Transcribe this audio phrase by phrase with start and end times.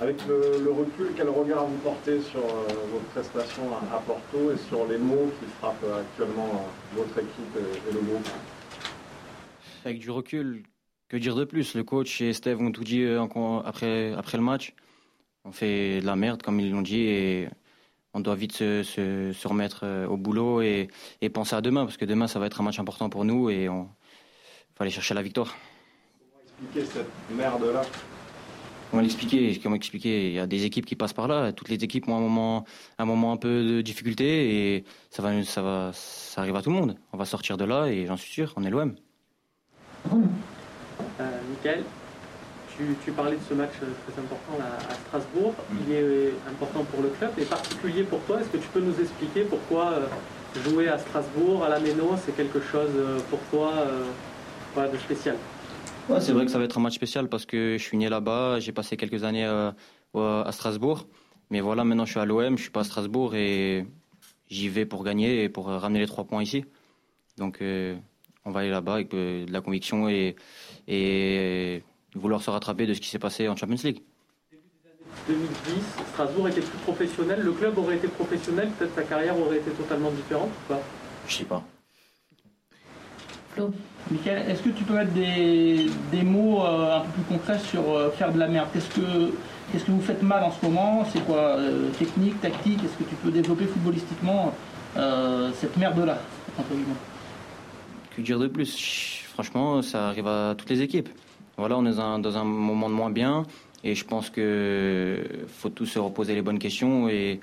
[0.00, 3.62] Avec le, recul, quel regard vous portez sur euh, votre prestation
[3.92, 8.28] à, Porto et sur les mots qui frappent actuellement euh, votre équipe et, le groupe?
[9.84, 10.64] Avec du recul,
[11.08, 11.74] que dire de plus?
[11.74, 13.24] Le coach et Steve ont tout dit euh,
[13.64, 14.74] après, après le match.
[15.44, 17.48] On fait de la merde, comme ils l'ont dit, et
[18.14, 20.88] on doit vite se, remettre au boulot et,
[21.32, 23.64] penser à demain, parce que demain, ça va être un match important pour nous et
[23.64, 25.54] il faut aller chercher la victoire.
[26.18, 27.82] Comment expliquer cette merde-là
[28.94, 30.28] Comment l'expliquer Comment expliquer?
[30.28, 31.52] Il y a des équipes qui passent par là.
[31.52, 32.64] Toutes les équipes ont un moment,
[32.96, 36.70] un moment un peu de difficulté et ça va, ça va, ça arrive à tout
[36.70, 36.96] le monde.
[37.12, 38.94] On va sortir de là et j'en suis sûr, on est l'OM.
[40.12, 41.82] Euh, Michael,
[43.04, 45.54] tu, parlais de ce match très important à, Strasbourg.
[45.72, 45.76] Mm.
[45.88, 48.42] Il est important pour le club et particulier pour toi.
[48.42, 50.06] Est-ce que tu peux nous expliquer pourquoi euh,
[50.70, 55.34] jouer à Strasbourg, à la Méno, c'est quelque chose euh, pour toi euh, de spécial?
[56.20, 58.60] C'est vrai que ça va être un match spécial parce que je suis né là-bas,
[58.60, 59.74] j'ai passé quelques années à,
[60.14, 61.06] à, Strasbourg.
[61.50, 63.86] Mais voilà, maintenant je suis à l'OM, je suis pas à Strasbourg et
[64.48, 66.64] j'y vais pour gagner et pour ramener les trois points ici.
[67.38, 67.96] Donc euh,
[68.44, 70.36] on va aller là-bas avec euh, de la conviction et,
[70.88, 71.82] et
[72.14, 74.02] vouloir se rattraper de ce qui s'est passé en Champions League.
[75.28, 79.58] Début 2010, Strasbourg était plus professionnel, le club aurait été professionnel, peut-être ta carrière aurait
[79.58, 80.80] été totalement différente ou pas?
[81.26, 81.64] Je sais pas.
[84.10, 88.10] Michael, est-ce que tu peux mettre des, mots euh, un peu plus concrets sur euh,
[88.10, 88.68] faire de la merde?
[88.72, 89.32] Qu'est-ce que
[89.72, 91.06] qu'est-ce que vous faites mal en ce moment?
[91.10, 92.80] C'est quoi euh, Technique, tactique?
[92.84, 94.52] Est-ce que tu peux développer footballistiquement
[94.94, 96.18] cette merde-là
[98.14, 99.22] Que dire de plus?
[99.32, 101.08] Franchement, ça arrive à toutes les équipes.
[101.56, 103.44] Voilà, on est dans un moment de moins bien
[103.82, 107.40] et je pense que faut tous se reposer les bonnes questions et,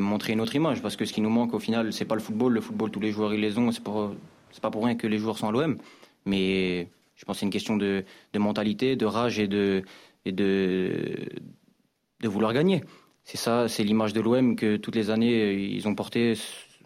[0.00, 2.20] montrer une autre image parce que ce qui nous manque au final, c'est pas le
[2.20, 2.52] football.
[2.52, 3.72] Le football, tous les joueurs ils les ont.
[3.72, 4.10] C'est pas
[4.52, 5.76] c'est pas pour rien que les joueurs sont à l'OM,
[6.26, 8.04] mais je pense que c'est une question de,
[8.36, 9.82] mentalité, de rage et de,
[10.24, 11.14] et de,
[12.20, 12.82] de vouloir gagner.
[13.24, 16.34] C'est ça, c'est l'image de l'OM que toutes les années, ils ont porté,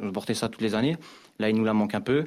[0.01, 0.97] ont porté ça toutes les années.
[1.39, 2.25] Là, il nous la manque un peu.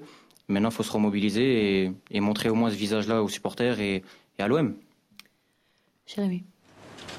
[0.48, 4.04] Maintenant, il faut se remobiliser et, montrer au moins ce visage-là aux supporters et,
[4.40, 4.76] à l'OM.
[6.06, 6.44] Jérémy.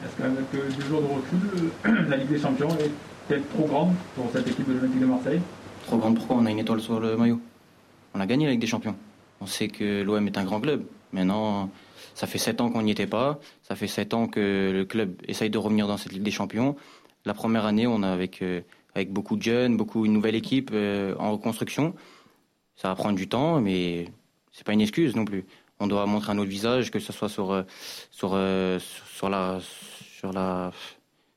[0.03, 2.91] Est-ce que du jour de recul, la Ligue des Champions est
[3.27, 5.41] peut-être trop grande pour cette équipe de l'Olympique de Marseille?
[5.87, 6.37] Trop grande pourquoi?
[6.37, 7.41] On a une étoile sur le maillot
[8.19, 8.97] on a gagné avec des Champions.
[9.41, 10.85] On sait que l'OM est un grand club.
[11.13, 11.71] Maintenant,
[12.15, 13.39] ça fait sept ans qu'on n'y était pas.
[13.63, 16.75] Ça fait sept ans que le club essaye de revenir dans cette Ligue des Champions.
[17.25, 18.63] La première année, on a avec, euh,
[19.07, 21.95] beaucoup de jeunes, beaucoup une nouvelle équipe euh, en reconstruction.
[22.75, 24.07] Ça va prendre du temps, mais
[24.51, 25.47] c'est pas une excuse non plus.
[25.79, 27.63] On doit montrer un autre visage, que ce soit sur, euh,
[29.23, 29.61] la,
[30.33, 30.73] la,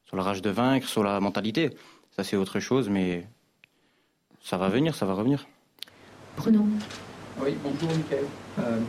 [0.05, 1.69] sur la rage de vaincre, sur la mentalité.
[2.15, 3.27] Ça, c'est autre chose, mais
[4.41, 5.45] ça va venir, ça va revenir.
[6.37, 6.65] Bruno.
[7.43, 8.25] Oui, bonjour Michael.
[8.59, 8.79] Euh,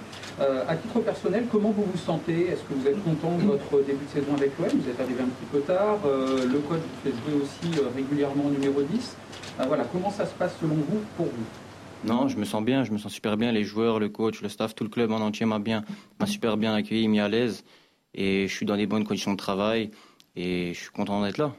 [0.41, 2.49] euh, à titre personnel, comment vous vous sentez?
[2.49, 5.23] Est-ce que vous êtes content de votre début de saison avec l'OM Vous êtes arrivé
[5.23, 5.99] un petit peu tard.
[6.05, 9.17] Euh, le coach vous fait jouer aussi régulièrement numéro 10.
[9.67, 12.09] voilà, comment ça se passe selon vous pour vous?
[12.09, 13.53] Non, je me sens bien, je me sens super bien.
[13.53, 15.85] Les joueurs, le coach, le staff, tout le club en entier m'a bien,
[16.19, 17.65] m'a super bien accueilli, mis à l'aise.
[18.15, 19.91] Et je suis dans des bonnes conditions de travail
[20.35, 21.53] et je suis content d'être là.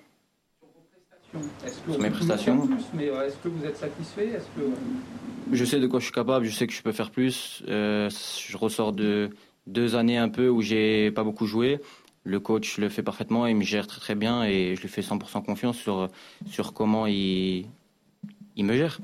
[1.66, 2.70] Est-ce que mes prestations.
[2.94, 4.34] mais est-ce que vous êtes satisfait?
[5.52, 7.64] Je sais de quoi je suis capable, je sais que je peux faire plus.
[7.68, 9.30] Euh, je ressors de
[9.68, 11.80] deux années un peu où j'ai pas beaucoup joué.
[12.24, 15.02] Le coach le fait parfaitement, il me gère très très bien et je lui fais
[15.02, 16.10] 100% confiance sur,
[16.50, 17.66] sur comment il,
[18.56, 19.00] il me gère.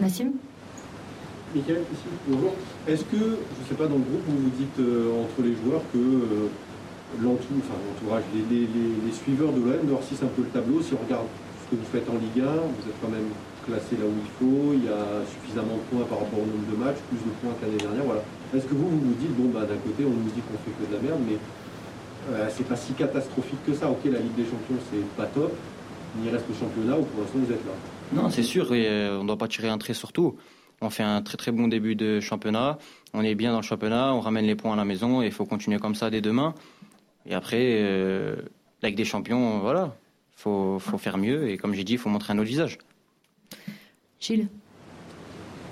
[0.00, 0.32] Nassim?
[1.54, 2.54] Michael, ici, bonjour.
[2.88, 5.54] Est-ce que, je ne sais pas, dans le groupe, vous vous dites euh, entre les
[5.54, 6.48] joueurs que euh,
[7.20, 10.80] l'entourage, les, suiveurs de l'OM noircissent un peu le tableau.
[10.80, 11.26] Si on regarde
[11.64, 13.28] ce que vous faites en Ligue 1, vous êtes quand même
[13.66, 16.66] classé là où il faut, il y a suffisamment de points par rapport au nombre
[16.70, 18.04] de matchs, plus de points qu'année dernière.
[18.04, 18.22] Voilà.
[18.54, 20.84] Est-ce que vous, vous dites, bon, bah, d'un côté, on nous dit qu'on fait que
[20.90, 21.38] de la merde, mais
[22.30, 23.90] euh, c'est pas si catastrophique que ça.
[23.90, 25.52] Ok, la Ligue des Champions, c'est pas top,
[26.22, 27.72] il reste le championnat où pour l'instant vous êtes là.
[28.12, 30.36] Non, c'est sûr, et, euh, on ne doit pas tirer un trait sur tout.
[30.80, 32.76] On fait un très très bon début de championnat,
[33.14, 35.32] on est bien dans le championnat, on ramène les points à la maison et il
[35.32, 36.54] faut continuer comme ça dès demain.
[37.24, 38.34] Et après, euh,
[38.82, 39.94] avec des champions, voilà,
[40.34, 41.48] faut, faut faire mieux.
[41.48, 42.78] Et comme j'ai dit, il faut montrer un autre visage.
[44.22, 44.46] Gilles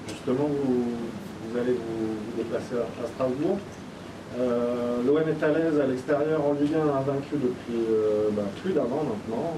[0.08, 0.84] Justement, vous,
[1.44, 3.58] vous allez vous, déplacer à, Strasbourg.
[4.38, 8.72] Euh, L'OM est à l'aise à l'extérieur en Ligue 1, vaincu depuis euh, bah, plus
[8.72, 9.54] d'un an maintenant.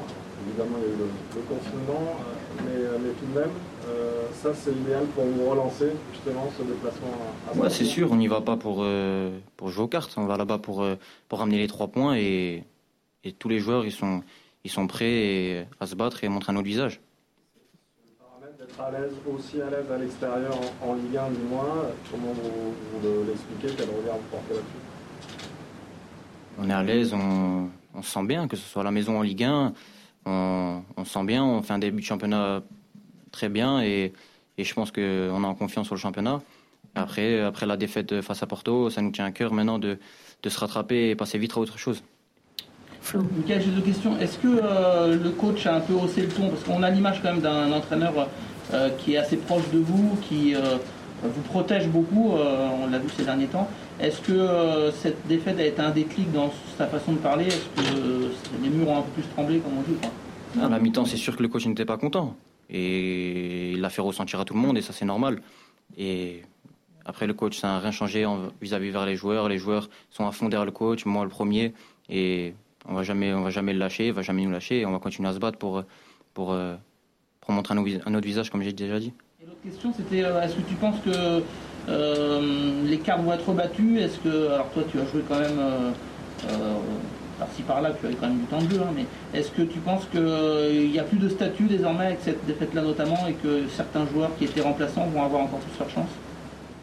[0.47, 3.51] Évidemment, il y a eu le, confinement, euh, mais, mais, tout de même,
[3.87, 7.09] euh, ça c'est idéal pour vous relancer justement ce déplacement
[7.49, 10.27] à Ouais, c'est sûr, on n'y va pas pour, euh, pour jouer aux cartes, on
[10.27, 10.85] va là-bas pour,
[11.29, 12.65] pour ramener les trois points et,
[13.25, 14.23] et tous les joueurs ils sont,
[14.65, 17.01] ils sont prêts à se battre et montrer un autre visage.
[18.59, 22.75] D'être à l'aise, aussi à l'aise à l'extérieur en, Ligue 1 du moins, comment vous,
[23.01, 24.67] vous l'expliquez, quel regard vous portez là-dessus?
[26.59, 27.71] On est à l'aise, on,
[28.03, 29.73] se sent bien, que ce soit à la maison en Ligue 1,
[30.27, 32.63] on, on se sent bien, on fait un début de championnat
[33.31, 34.13] très bien et,
[34.59, 36.43] je pense qu'on est en confiance sur le championnat.
[36.95, 39.99] Après, après la défaite face à Porto, ça nous tient à cœur maintenant de
[40.47, 42.03] se rattraper et passer vite à autre chose.
[43.13, 43.23] Flo.
[43.47, 44.19] j'ai deux questions.
[44.19, 46.49] Est-ce que euh, le coach a un peu haussé le ton?
[46.49, 48.15] Parce qu'on a l'image quand même d'un entraîneur
[48.73, 50.79] euh, qui est assez proche de vous, qui euh,
[51.23, 53.69] vous protège beaucoup, on l'a vu ces derniers temps.
[54.01, 57.47] Est-ce que cette défaite a été un déclic dans sa façon de parler?
[57.49, 58.31] Est-ce que
[58.63, 59.99] les murs ont un peu plus tremblé, comme on dit
[60.61, 62.35] À la mi-temps, c'est sûr que le coach n'était pas content.
[62.71, 65.43] Et il l'a fait ressentir à tout le monde, et ça c'est normal.
[65.97, 66.43] Et
[67.05, 68.27] après, le coach, ça n'a rien changé
[68.61, 69.49] vis-à-vis vers les joueurs.
[69.49, 71.75] Les joueurs sont à fond derrière le coach, moi le premier.
[72.09, 72.55] Et
[72.89, 74.81] on va jamais, on va jamais le lâcher, il va jamais nous lâcher.
[74.81, 75.83] Et on va continuer à se battre pour,
[76.35, 76.77] pour, euh,
[77.41, 79.13] pour montrer un, autre visage, comme j'ai déjà dit.
[79.41, 81.43] Et l'autre question, c'était euh, est-ce que tu penses que
[81.89, 83.99] euh, les cartes vont être rebattues?
[83.99, 85.95] Est-ce que, alors toi, tu as joué quand même
[87.39, 89.07] par-ci par-là, tu as quand même du temps de jeu, hein, mais
[89.39, 93.27] est-ce que tu penses qu'il n'y a plus de statut désormais avec cette défaite-là notamment
[93.27, 96.11] et que certains joueurs qui étaient remplaçants vont avoir encore plus leur chance?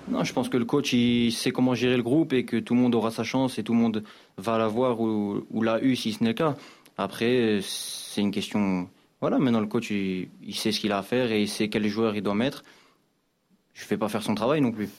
[0.10, 2.74] Non, je pense que le coach il sait comment gérer le groupe et que tout
[2.74, 4.04] le monde aura sa chance et tout le monde
[4.38, 6.56] va l'avoir ou, ou l'a eu si ce n'est le cas.
[6.98, 8.90] Après, c'est une question.
[9.22, 11.88] Voilà, maintenant le coach il, sait ce qu'il a à faire et il sait quel
[11.88, 12.64] joueur il doit mettre.
[13.74, 14.90] Je ne fais pas faire son travail non plus,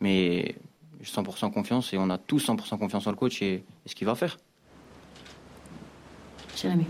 [0.00, 0.54] mais
[1.00, 4.06] j'ai 100% confiance et on a tous 100% confiance en le coach et, ce qu'il
[4.06, 4.38] va faire.
[6.56, 6.86] Jérémy.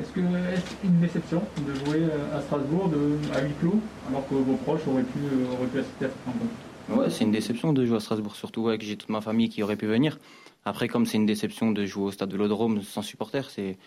[0.00, 3.78] Est-ce que est une déception de jouer à Strasbourg de, à huis clos
[4.08, 5.18] alors que vos proches auraient pu,
[5.52, 6.54] auraient pu assister à cette rencontre
[6.88, 9.62] Ouais, c'est une déception de jouer à Strasbourg, surtout avec j'ai toute ma famille qui
[9.62, 10.18] aurait pu venir.
[10.64, 13.78] Après, comme c'est une déception de jouer au stade de l'Odrome sans supporters, c'est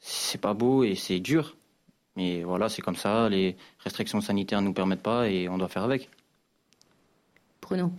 [0.00, 1.56] c'est pas beau et c'est dur.
[2.16, 3.28] Mais voilà, c'est comme ça.
[3.28, 6.10] Les restrictions sanitaires ne nous permettent pas et on doit faire avec.
[7.60, 7.90] Bruno.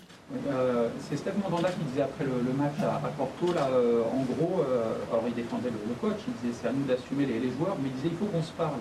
[0.48, 4.62] Euh, c'est Steph Mandanda qui disait après le, match à, Porto, là, euh, en gros,
[4.62, 7.89] euh, alors il défendait le, coach, il disait c'est à nous d'assumer les, joueurs, mais
[7.89, 8.77] il disait il faut qu'on se parle.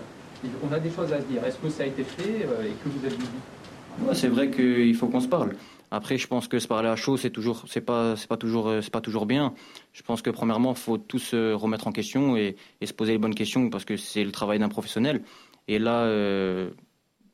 [0.63, 1.45] on a des choses à se dire.
[1.45, 3.41] Est-ce que ça a été fait et que vous avez dit?
[4.13, 5.55] C'est vrai qu'il faut qu'on se parle.
[5.91, 8.71] Après, je pense que se parler à chaud, c'est toujours, c'est pas, c'est pas toujours,
[8.83, 9.55] c'est pas toujours bien.
[9.93, 13.35] Je pense que premièrement, faut tous se remettre en question et, se poser les bonnes
[13.35, 15.23] questions parce que c'est le travail d'un professionnel.
[15.67, 16.71] Et là, euh,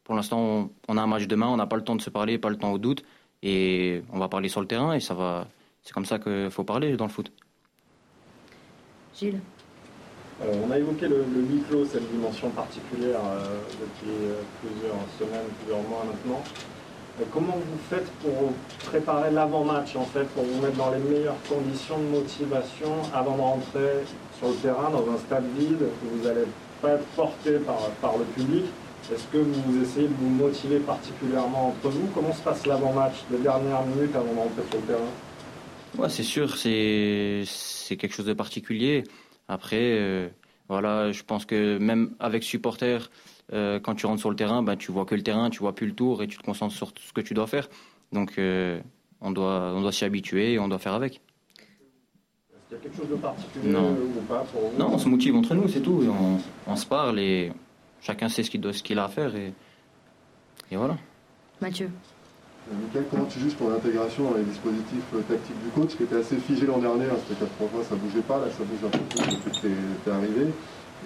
[0.05, 2.39] pour l'instant, on, a un match demain, on n'a pas le temps de se parler,
[2.39, 3.05] pas le temps au doute,
[3.43, 5.49] et on va parler sur le terrain et ça va.
[5.83, 7.31] C'est comme ça qu'il faut parler dans le foot.
[9.15, 9.41] Gilles.
[10.43, 15.47] Euh, on a évoqué le, le clos, cette dimension particulière euh, depuis euh, plusieurs semaines,
[15.61, 16.43] plusieurs mois maintenant.
[17.33, 18.53] comment vous faites pour
[18.85, 23.43] préparer l'avant-match, en fait, pour vous mettre dans les meilleures conditions de motivation avant de
[23.43, 23.91] rentrer
[24.39, 26.47] sur le terrain, dans un stade vide, où vous n'allez
[26.83, 28.65] pas être porté par, par le public?
[29.13, 32.09] Est-ce que vous essayez de vous motiver particulièrement entre vous?
[32.15, 35.99] Comment se passe l'avant-match, les dernières minutes avant de rentrer sur le terrain?
[35.99, 37.45] Ouais, c'est sûr, c'est
[37.97, 39.05] quelque chose de particulier.
[39.49, 40.29] Après, euh,
[40.69, 43.11] voilà, je pense que même avec supporters,
[43.53, 45.75] euh, quand tu rentres sur le terrain, ben, tu vois que le terrain, tu vois
[45.75, 47.69] plus le tour et tu te concentres sur ce que tu dois faire.
[48.13, 48.81] Donc, euh,
[49.21, 51.21] on doit, on doit s'y habituer et on doit faire avec.
[51.61, 53.93] Est-ce qu'il y a quelque chose de particulier non.
[53.93, 54.79] ou pas pour vous?
[54.79, 56.03] Non, on se motive entre nous, c'est tout.
[56.09, 56.39] On,
[56.71, 57.53] on, se parle et
[58.01, 59.53] chacun sait ce qu'il, doit, ce qu'il a à faire et,
[60.71, 60.97] et voilà.
[61.61, 61.91] Mathieu.
[62.73, 66.17] Michael, comment tu juges pour l'intégration dans les dispositifs euh, tactiques du coach, qui était
[66.17, 68.89] assez figé l'an dernier, hein, c'était 4 fois, ça bougeait pas, là ça bouge un
[68.89, 70.47] peu plus depuis que tu es, arrivé.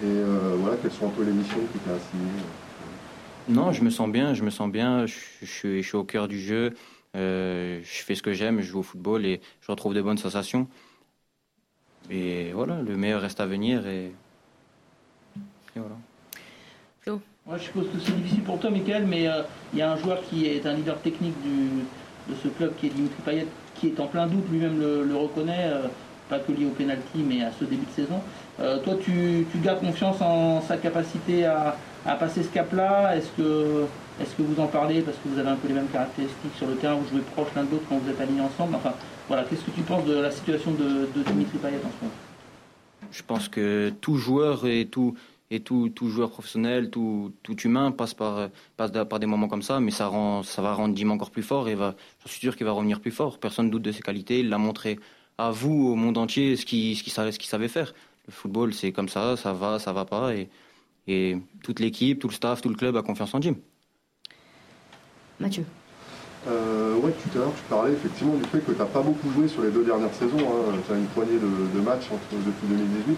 [0.01, 2.43] Et euh, voilà, quelles sont un peu les missions que tu as assignées
[3.49, 6.73] Non, je me sens bien, je me sens bien, je, suis, au cœur du jeu,
[7.17, 10.17] euh, je fais ce que j'aime, je joue au football et je retrouve de bonnes
[10.17, 10.67] sensations.
[12.09, 14.13] Et voilà, le meilleur reste à venir et
[15.75, 15.95] voilà.
[17.57, 19.41] Je suppose que c'est difficile pour toi, Michael, mais euh,
[19.73, 22.89] il y a un joueur qui est un leader technique de ce club, qui est
[22.89, 25.87] Dimitri Payet, qui est en plein doute, lui-même le, reconnaît, euh,
[26.29, 28.21] pas que lié au penalty, mais à ce début de saison.
[28.59, 31.75] Euh, toi, tu, gardes confiance en sa capacité à,
[32.19, 33.15] passer ce cap-là?
[33.15, 33.85] Est-ce que,
[34.21, 36.67] est que vous en parlez parce que vous avez un peu les mêmes caractéristiques sur
[36.67, 38.75] le terrain, vous jouez proche l'un de l'autre quand vous êtes alignés ensemble?
[38.75, 38.93] Enfin,
[39.27, 42.15] voilà, qu'est-ce que tu penses de la situation de, de Dimitri Payet en ce moment?
[43.11, 45.15] Je pense que tout joueur et tout
[45.51, 49.61] et tout, tout, joueur professionnel, tout, tout humain passe par, passe par des moments comme
[49.61, 52.39] ça, mais ça, rend, ça va rendre Dim encore plus fort et va, je suis
[52.39, 53.39] sûr qu'il va revenir plus fort.
[53.39, 54.41] Personne ne doute de ses qualités.
[54.41, 54.99] Il l'a montré
[55.37, 57.93] à vous, au monde entier, ce qu'il ce savait, ce savait faire.
[58.27, 60.35] Le football, c'est comme ça, ça va, ça va pas.
[60.35, 60.49] Et,
[61.07, 63.55] et toute l'équipe, tout le staff, tout le club a confiance en Jim.
[65.39, 65.65] Mathieu.
[66.47, 69.29] Euh, ouais, tout à l'heure, tu parlais effectivement du fait que tu n'as pas beaucoup
[69.31, 70.37] joué sur les deux dernières saisons.
[70.39, 70.77] Hein.
[70.85, 73.17] Tu as une poignée de, de matchs entre, depuis 2018.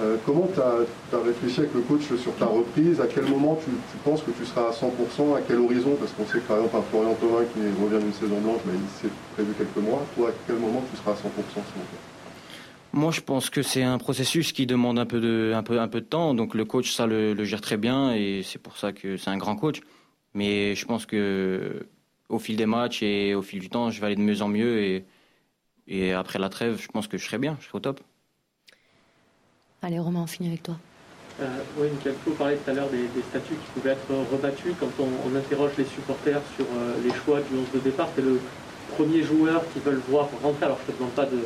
[0.00, 3.00] Euh, comment tu as, réfléchi avec le coach sur ta reprise?
[3.00, 3.70] À quel moment tu,
[4.02, 5.94] penses que tu seras à 100% À quel horizon?
[5.98, 8.72] Parce qu'on sait que par exemple un Florian Thauvin qui revient d'une saison blanche, mais
[8.74, 10.02] il s'est prévu quelques mois.
[10.16, 11.18] Toi, à quel moment tu seras à 100%
[12.94, 16.32] Moi, je pense que c'est un processus qui demande un peu de, temps.
[16.34, 19.38] Donc le coach, ça le, gère très bien et c'est pour ça que c'est un
[19.38, 19.80] grand coach.
[20.32, 21.86] Mais je pense que
[22.30, 24.48] au fil des matchs et au fil du temps, je vais aller de mieux en
[24.48, 25.02] mieux
[25.88, 28.00] et après la trêve, je pense que je serai bien, je serai au top.
[29.82, 30.76] Allez, Romain, on finit avec toi.
[31.40, 31.46] Euh,
[31.78, 34.74] oui, Michael Flo parlait tout à l'heure des, statuts qui pouvaient être rebattus.
[34.78, 38.38] Quand on, interroge les supporters sur euh, les choix du 11 de départ, c'est le
[38.94, 40.66] premier joueur qu'ils veulent voir rentrer.
[40.66, 41.38] Alors je ne te demande pas de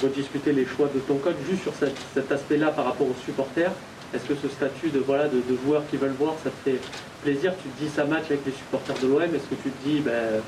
[0.00, 3.72] rediscuter les choix de ton coach, juste sur cet, aspect-là par rapport aux supporters.
[4.14, 6.80] Est-ce que ce statut de, voilà, de, de joueurs qui veulent voir, ça te fait
[7.24, 7.52] plaisir?
[7.60, 10.00] Tu te dis ça match avec les supporters de l'OM Est-ce que tu te dis,
[10.00, 10.40] ben,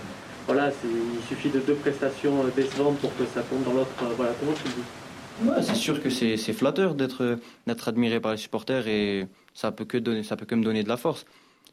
[0.47, 4.53] voilà, il suffit de deux prestations décevantes pour que ça tombe dans l'autre Voilà, comment
[4.53, 5.04] tu le dis?
[5.43, 9.85] Ouais, c'est sûr que c'est flatteur d'être d'être admiré par les supporters et ça peut
[9.85, 11.27] que donner ça peut que me donner de la force.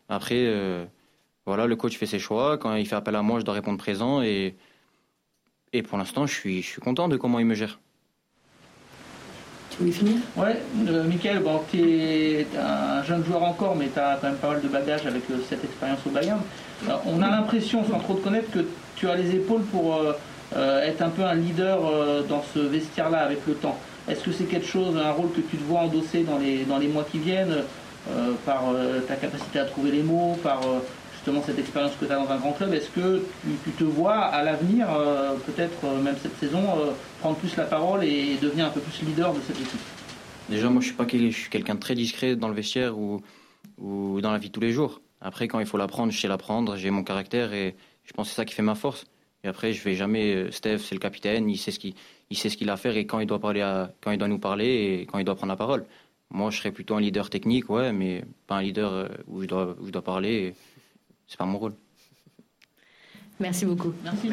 [0.09, 0.83] Après euh,
[1.45, 3.77] voilà, le coach fait ses choix, quand il fait appel à moi, je dois répondre
[3.77, 4.55] présent et
[5.73, 7.79] et pour l'instant, je suis je suis content de comment il me gère.
[9.69, 10.17] Tu voulais finir?
[10.35, 14.37] Ouais, euh, Michael, bon, tu es un jeune joueur encore, mais tu as quand même
[14.37, 16.41] pas mal de bagages avec euh, cette expérience au Bayern.
[16.89, 18.65] Euh, on a l'impression, sans trop te connaître, que
[18.97, 19.97] tu as les épaules pour
[20.55, 23.77] être un peu un leader euh, dans ce vestiaire-là avec le temps.
[24.07, 26.77] Est-ce que c'est quelque chose, un rôle que tu te vois endosser dans les, dans
[26.77, 27.63] les mois qui viennent,
[28.09, 30.79] euh, par euh, ta capacité à trouver les mots, par euh,
[31.13, 32.73] justement cette expérience que tu as dans un grand club?
[32.73, 33.23] Est-ce que
[33.63, 37.65] tu, te vois à l'avenir, euh, peut-être euh, même cette saison, euh, prendre plus la
[37.65, 39.79] parole et devenir un peu plus leader de cette équipe?
[40.49, 43.21] Déjà, moi, je suis pas je suis quelqu'un de très discret dans le vestiaire ou,
[43.77, 45.01] ou dans la vie de tous les jours.
[45.21, 48.31] Après, quand il faut l'apprendre, je sais l'apprendre, j'ai mon caractère et je pense que
[48.31, 49.05] c'est ça qui fait ma force.
[49.43, 50.35] Et après, je vais jamais.
[50.35, 51.93] euh, Steph, c'est le capitaine, il sait ce qu'il,
[52.29, 54.17] il sait ce qu'il a à faire et quand il doit parler, à, quand il
[54.17, 55.85] doit nous parler et quand il doit prendre la parole.
[56.29, 59.47] Moi, je serais plutôt un leader technique, ouais, mais pas un leader euh, où je
[59.47, 60.53] dois, où je dois parler.
[61.27, 61.73] C'est pas mon rôle.
[63.39, 63.93] Merci beaucoup.
[64.03, 64.29] Merci.